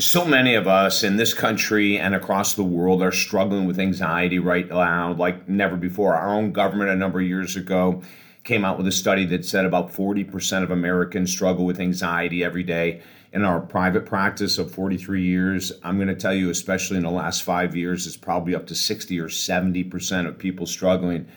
[0.00, 4.38] so many of us in this country and across the world are struggling with anxiety
[4.38, 6.14] right now like never before.
[6.14, 8.02] Our own government a number of years ago
[8.42, 12.62] came out with a study that said about 40% of Americans struggle with anxiety every
[12.62, 13.02] day.
[13.32, 17.10] In our private practice of 43 years, I'm going to tell you, especially in the
[17.10, 21.28] last five years, it's probably up to 60 or 70% of people struggling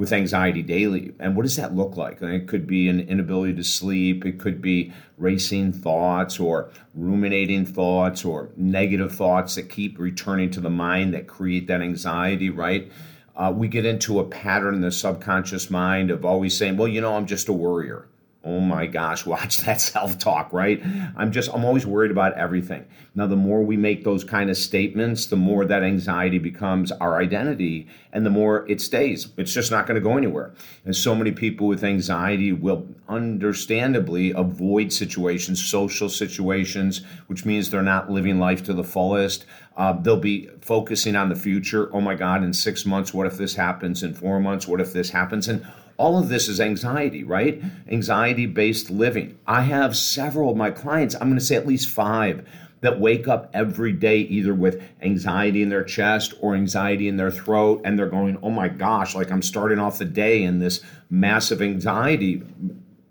[0.00, 1.12] with anxiety daily.
[1.18, 2.22] And what does that look like?
[2.22, 7.66] And it could be an inability to sleep, it could be racing thoughts or ruminating
[7.66, 12.90] thoughts or negative thoughts that keep returning to the mind that create that anxiety, right?
[13.36, 17.02] Uh, we get into a pattern in the subconscious mind of always saying, well, you
[17.02, 18.08] know, I'm just a worrier.
[18.42, 20.82] Oh my gosh, watch that self talk, right?
[21.16, 22.86] I'm just, I'm always worried about everything.
[23.14, 27.20] Now, the more we make those kind of statements, the more that anxiety becomes our
[27.20, 29.28] identity and the more it stays.
[29.36, 30.54] It's just not going to go anywhere.
[30.86, 37.82] And so many people with anxiety will understandably avoid situations, social situations, which means they're
[37.82, 39.44] not living life to the fullest.
[39.76, 41.94] Uh, they'll be focusing on the future.
[41.94, 44.02] Oh my God, in six months, what if this happens?
[44.02, 45.46] In four months, what if this happens?
[45.48, 45.66] And
[46.00, 47.62] all of this is anxiety, right?
[47.90, 49.38] Anxiety based living.
[49.46, 52.48] I have several of my clients, I'm going to say at least five,
[52.80, 57.30] that wake up every day either with anxiety in their chest or anxiety in their
[57.30, 60.80] throat, and they're going, oh my gosh, like I'm starting off the day in this
[61.10, 62.42] massive anxiety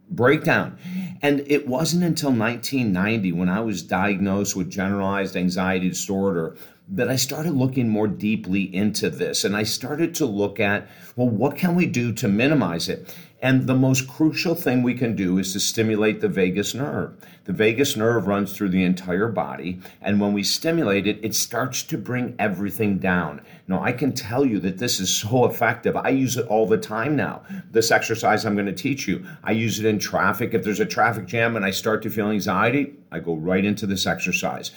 [0.10, 0.76] breakdown.
[1.22, 6.58] And it wasn't until 1990 when I was diagnosed with generalized anxiety disorder
[6.92, 11.30] that I started looking more deeply into this and I started to look at, well,
[11.30, 13.16] what can we do to minimize it?
[13.42, 17.16] And the most crucial thing we can do is to stimulate the vagus nerve.
[17.46, 21.84] The vagus nerve runs through the entire body, and when we stimulate it, it starts
[21.84, 23.42] to bring everything down.
[23.68, 25.96] Now, I can tell you that this is so effective.
[25.96, 27.44] I use it all the time now.
[27.72, 30.54] This exercise I'm going to teach you, I use it in traffic.
[30.54, 33.88] If there's a traffic jam and I start to feel anxiety, I go right into
[33.88, 34.72] this exercise.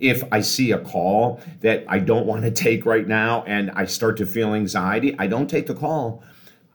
[0.00, 3.84] If I see a call that I don't want to take right now and I
[3.84, 6.24] start to feel anxiety, I don't take the call.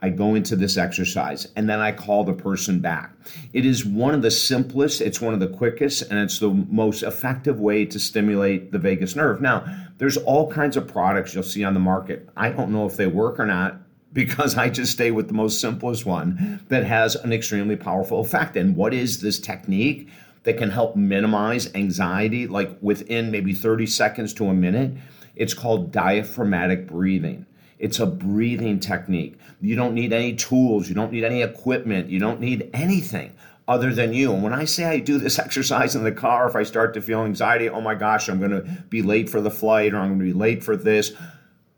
[0.04, 3.14] I go into this exercise and then I call the person back.
[3.54, 7.04] It is one of the simplest, it's one of the quickest, and it's the most
[7.04, 9.40] effective way to stimulate the vagus nerve.
[9.40, 9.64] Now,
[10.00, 12.28] there's all kinds of products you'll see on the market.
[12.36, 13.78] I don't know if they work or not
[14.14, 18.58] because I just stay with the most simplest one that has an extremely powerful effect.
[18.58, 20.10] And what is this technique
[20.44, 24.92] that can help minimize anxiety like within maybe 30 seconds to a minute?
[25.38, 27.46] It's called diaphragmatic breathing.
[27.84, 29.38] It's a breathing technique.
[29.60, 33.36] You don't need any tools, you don't need any equipment, you don't need anything
[33.68, 34.32] other than you.
[34.32, 37.02] And when I say I do this exercise in the car, if I start to
[37.02, 40.12] feel anxiety, oh my gosh, I'm going to be late for the flight or I'm
[40.12, 41.12] going to be late for this,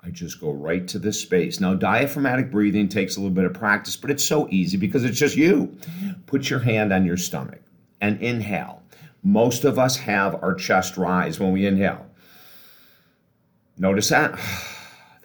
[0.04, 1.60] I just go right to this space.
[1.60, 5.18] Now, diaphragmatic breathing takes a little bit of practice, but it's so easy because it's
[5.18, 5.76] just you.
[6.28, 7.64] Put your hand on your stomach
[8.00, 8.84] and inhale.
[9.24, 12.06] Most of us have our chest rise when we inhale.
[13.80, 14.40] Notice that.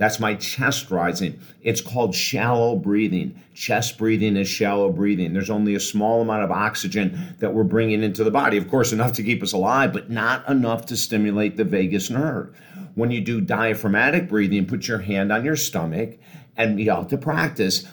[0.01, 1.39] That's my chest rising.
[1.61, 3.39] It's called shallow breathing.
[3.53, 5.35] Chest breathing is shallow breathing.
[5.35, 8.57] There's only a small amount of oxygen that we're bringing into the body.
[8.57, 12.59] Of course, enough to keep us alive, but not enough to stimulate the vagus nerve.
[12.95, 16.19] When you do diaphragmatic breathing, put your hand on your stomach
[16.57, 17.85] and you have to practice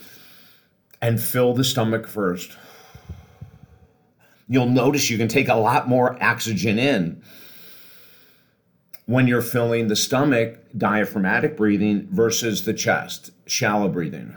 [1.02, 2.58] and fill the stomach first.
[4.48, 7.22] You'll notice you can take a lot more oxygen in
[9.08, 14.36] when you're filling the stomach, diaphragmatic breathing versus the chest, shallow breathing.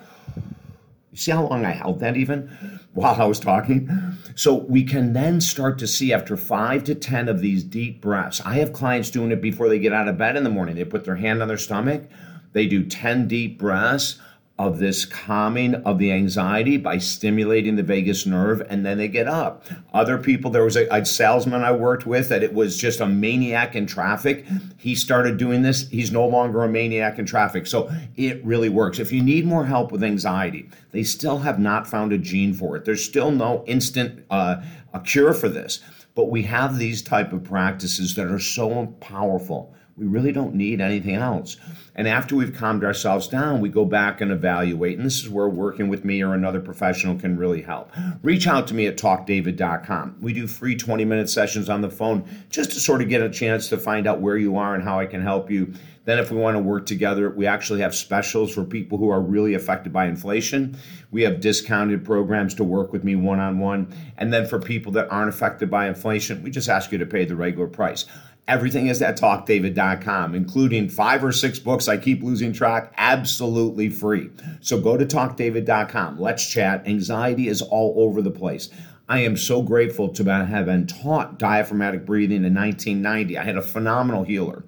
[1.11, 3.91] You see how long I held that even while I was talking?
[4.37, 8.41] So we can then start to see after five to 10 of these deep breaths.
[8.45, 10.77] I have clients doing it before they get out of bed in the morning.
[10.77, 12.09] They put their hand on their stomach,
[12.53, 14.21] they do 10 deep breaths
[14.61, 19.27] of this calming of the anxiety by stimulating the vagus nerve and then they get
[19.27, 19.65] up.
[19.95, 23.07] Other people there was a, a, salesman i worked with that it was just a
[23.07, 24.45] maniac in traffic.
[24.77, 25.89] He started doing this.
[25.89, 27.67] He's no longer a maniac in traffic.
[27.67, 28.99] So it really works.
[28.99, 32.77] If you need more help with anxiety they still have not found a gene for
[32.77, 32.85] it.
[32.85, 34.57] There's still no instant uh,
[34.93, 35.81] a cure for this.
[36.15, 40.81] But we have these type of practices that are so powerful we really don't need
[40.81, 41.59] anything else.
[41.95, 44.97] And after we've calmed ourselves down, we go back and evaluate.
[44.97, 47.93] And this is where working with me or another professional can really help.
[48.23, 50.17] Reach out to me at talkdavid.com.
[50.23, 53.29] We do free 20 minute sessions on the phone just to sort of get a
[53.29, 55.75] chance to find out where you are and how I can help you.
[56.07, 59.21] Then, if we want to work together, we actually have specials for people who are
[59.21, 60.79] really affected by inflation.
[61.11, 63.95] We have discounted programs to work with me one on one.
[64.17, 67.27] And then for people that aren't affected by inflation, we just ask you to pay
[67.27, 68.07] the regular price.
[68.51, 71.87] Everything is at talkdavid.com, including five or six books.
[71.87, 74.29] I keep losing track, absolutely free.
[74.61, 76.19] So go to talkdavid.com.
[76.19, 76.85] Let's chat.
[76.85, 78.69] Anxiety is all over the place.
[79.09, 83.39] I am so grateful to have been taught diaphragmatic breathing in 1990.
[83.39, 84.65] I had a phenomenal healer.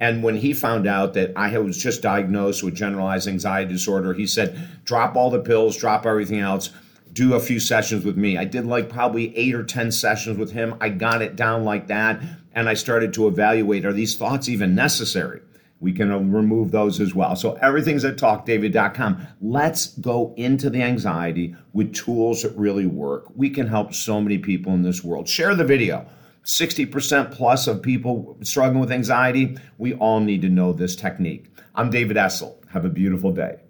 [0.00, 4.26] And when he found out that I was just diagnosed with generalized anxiety disorder, he
[4.26, 6.70] said, drop all the pills, drop everything else,
[7.18, 8.38] do a few sessions with me.
[8.38, 10.76] I did like probably eight or 10 sessions with him.
[10.80, 12.22] I got it down like that.
[12.52, 15.40] And I started to evaluate are these thoughts even necessary?
[15.80, 17.36] we can uh, remove those as well.
[17.36, 19.26] So everything's at talkdavid.com.
[19.40, 23.26] Let's go into the anxiety with tools that really work.
[23.36, 25.28] We can help so many people in this world.
[25.28, 26.04] Share the video.
[26.44, 29.56] 60% plus of people struggling with anxiety.
[29.76, 31.46] We all need to know this technique.
[31.74, 32.56] I'm David Essel.
[32.70, 33.67] Have a beautiful day.